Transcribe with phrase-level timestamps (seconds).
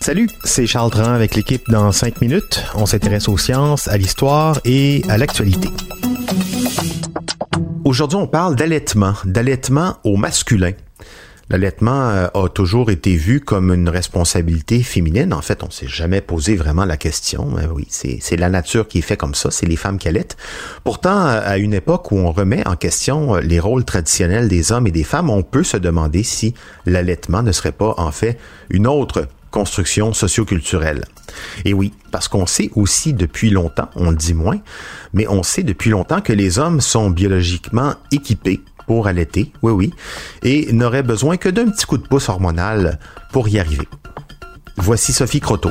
[0.00, 2.64] Salut, c'est Charles Dran avec l'équipe dans 5 minutes.
[2.74, 5.68] On s'intéresse aux sciences, à l'histoire et à l'actualité.
[7.84, 10.72] Aujourd'hui, on parle d'allaitement, d'allaitement au masculin.
[11.50, 15.34] L'allaitement euh, a toujours été vu comme une responsabilité féminine.
[15.34, 17.50] En fait, on s'est jamais posé vraiment la question.
[17.56, 19.50] Mais oui, c'est la nature qui est fait comme ça.
[19.50, 20.36] C'est les femmes qui allaitent.
[20.84, 24.70] Pourtant, euh, à une époque où on remet en question euh, les rôles traditionnels des
[24.70, 26.54] hommes et des femmes, on peut se demander si
[26.86, 31.04] l'allaitement ne serait pas en fait une autre construction socioculturelle.
[31.64, 34.60] Et oui, parce qu'on sait aussi depuis longtemps, on le dit moins,
[35.12, 38.60] mais on sait depuis longtemps que les hommes sont biologiquement équipés
[38.90, 39.94] pour allaiter, oui oui,
[40.42, 42.98] et n'auraient besoin que d'un petit coup de pouce hormonal
[43.30, 43.86] pour y arriver.
[44.78, 45.70] Voici Sophie Croteau.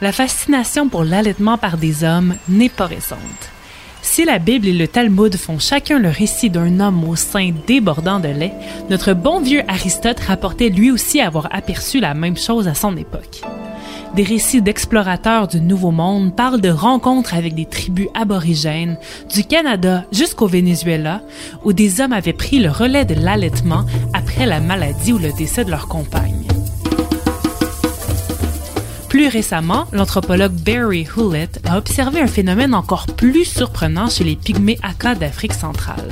[0.00, 3.18] La fascination pour l'allaitement par des hommes n'est pas récente.
[4.02, 8.20] Si la Bible et le Talmud font chacun le récit d'un homme au sein débordant
[8.20, 8.54] de lait,
[8.88, 13.42] notre bon vieux Aristote rapportait lui aussi avoir aperçu la même chose à son époque.
[14.14, 18.98] Des récits d'explorateurs du Nouveau Monde parlent de rencontres avec des tribus aborigènes,
[19.32, 21.22] du Canada jusqu'au Venezuela,
[21.64, 25.64] où des hommes avaient pris le relais de l'allaitement après la maladie ou le décès
[25.64, 26.46] de leur compagne.
[29.08, 34.78] Plus récemment, l'anthropologue Barry Hewlett a observé un phénomène encore plus surprenant chez les pygmées
[34.82, 36.08] Aka d'Afrique centrale.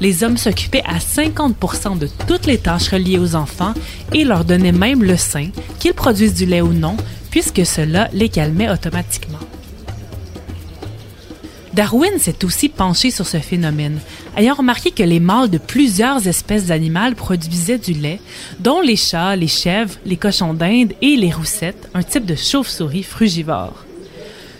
[0.00, 3.74] Les hommes s'occupaient à 50 de toutes les tâches reliées aux enfants
[4.12, 6.96] et leur donnaient même le sein, qu'ils produisent du lait ou non,
[7.30, 9.38] puisque cela les calmait automatiquement.
[11.74, 13.98] Darwin s'est aussi penché sur ce phénomène,
[14.36, 18.20] ayant remarqué que les mâles de plusieurs espèces d'animaux produisaient du lait,
[18.60, 23.02] dont les chats, les chèvres, les cochons d'Inde et les roussettes, un type de chauve-souris
[23.02, 23.83] frugivore.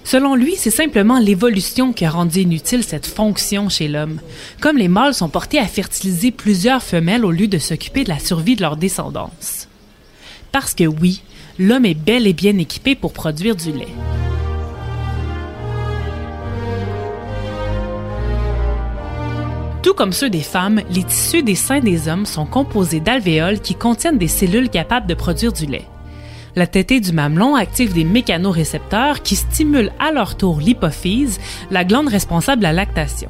[0.05, 4.21] Selon lui, c'est simplement l'évolution qui a rendu inutile cette fonction chez l'homme,
[4.61, 8.19] comme les mâles sont portés à fertiliser plusieurs femelles au lieu de s'occuper de la
[8.19, 9.67] survie de leur descendance.
[10.53, 11.23] Parce que oui,
[11.59, 13.89] l'homme est bel et bien équipé pour produire du lait.
[19.83, 23.75] Tout comme ceux des femmes, les tissus des seins des hommes sont composés d'alvéoles qui
[23.75, 25.87] contiennent des cellules capables de produire du lait.
[26.57, 31.41] La tétée du mamelon active des mécanorécepteurs qui stimulent à leur tour l'hypophyse,
[31.73, 33.29] la glande responsable de la lactation.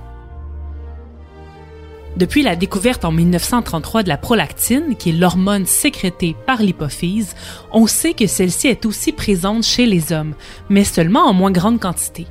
[2.18, 7.34] Depuis la découverte en 1933 de la prolactine, qui est l'hormone sécrétée par l'hypophyse,
[7.72, 10.34] on sait que celle-ci est aussi présente chez les hommes,
[10.68, 12.26] mais seulement en moins grande quantité.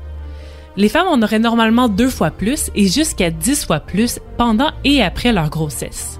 [0.77, 5.01] Les femmes en auraient normalement deux fois plus et jusqu'à dix fois plus pendant et
[5.01, 6.19] après leur grossesse.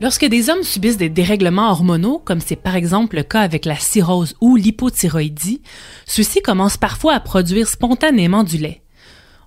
[0.00, 3.76] Lorsque des hommes subissent des dérèglements hormonaux, comme c'est par exemple le cas avec la
[3.76, 5.60] cirrhose ou l'hypothyroïdie,
[6.06, 8.82] ceux-ci commencent parfois à produire spontanément du lait.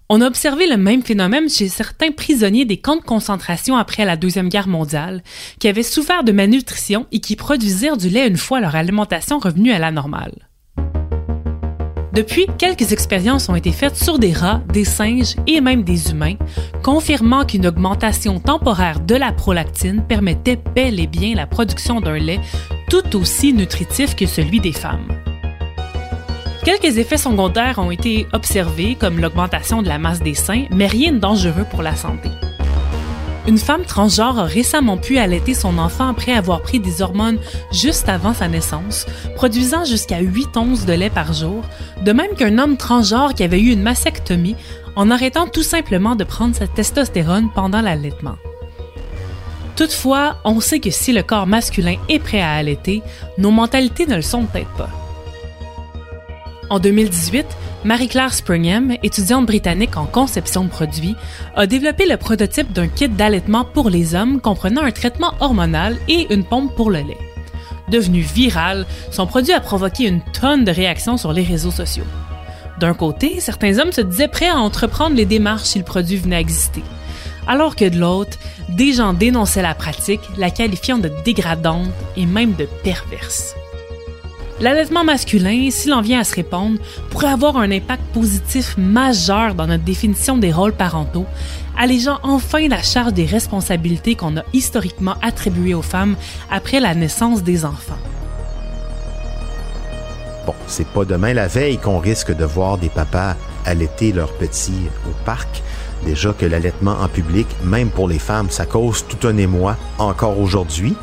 [0.10, 4.16] On a observé le même phénomène chez certains prisonniers des camps de concentration après la
[4.16, 5.24] Deuxième Guerre mondiale,
[5.58, 9.72] qui avaient souffert de malnutrition et qui produisirent du lait une fois leur alimentation revenue
[9.72, 10.50] à la normale.
[12.14, 16.36] Depuis, quelques expériences ont été faites sur des rats, des singes et même des humains,
[16.84, 22.40] confirmant qu'une augmentation temporaire de la prolactine permettait bel et bien la production d'un lait
[22.88, 25.08] tout aussi nutritif que celui des femmes.
[26.64, 31.14] Quelques effets secondaires ont été observés, comme l'augmentation de la masse des seins, mais rien
[31.14, 32.30] de dangereux pour la santé.
[33.46, 37.40] Une femme transgenre a récemment pu allaiter son enfant après avoir pris des hormones
[37.72, 39.06] juste avant sa naissance,
[39.36, 41.64] produisant jusqu'à 8 onces de lait par jour,
[42.02, 44.56] de même qu'un homme transgenre qui avait eu une mastectomie
[44.96, 48.38] en arrêtant tout simplement de prendre sa testostérone pendant l'allaitement.
[49.76, 53.02] Toutefois, on sait que si le corps masculin est prêt à allaiter,
[53.38, 54.90] nos mentalités ne le sont peut-être pas.
[56.70, 57.46] En 2018,
[57.86, 61.16] Marie-Claire Springham, étudiante britannique en conception de produits,
[61.56, 66.34] a développé le prototype d'un kit d'allaitement pour les hommes comprenant un traitement hormonal et
[66.34, 67.18] une pompe pour le lait.
[67.90, 72.06] Devenu viral, son produit a provoqué une tonne de réactions sur les réseaux sociaux.
[72.80, 76.38] D'un côté, certains hommes se disaient prêts à entreprendre les démarches si le produit venait
[76.38, 76.84] à exister,
[77.48, 78.38] alors que de l'autre,
[78.70, 83.56] des gens dénonçaient la pratique, la qualifiant de dégradante et même de perverse.
[84.64, 86.80] L'allaitement masculin, s'il en vient à se répondre,
[87.10, 91.26] pourrait avoir un impact positif majeur dans notre définition des rôles parentaux,
[91.78, 96.16] allégeant enfin la charge des responsabilités qu'on a historiquement attribuées aux femmes
[96.50, 97.98] après la naissance des enfants.
[100.46, 103.36] Bon, c'est pas demain la veille qu'on risque de voir des papas
[103.66, 105.62] allaiter leurs petits au parc.
[106.06, 110.40] Déjà que l'allaitement en public, même pour les femmes, ça cause tout un émoi encore
[110.40, 110.96] aujourd'hui.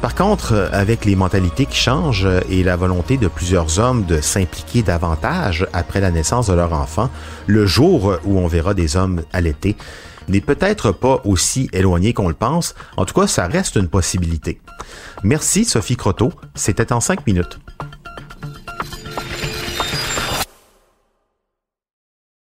[0.00, 4.82] Par contre, avec les mentalités qui changent et la volonté de plusieurs hommes de s'impliquer
[4.82, 7.10] davantage après la naissance de leur enfant,
[7.46, 9.76] le jour où on verra des hommes allaités
[10.28, 12.74] n'est peut-être pas aussi éloigné qu'on le pense.
[12.96, 14.58] En tout cas, ça reste une possibilité.
[15.22, 16.32] Merci Sophie Croteau.
[16.54, 17.58] C'était en cinq minutes.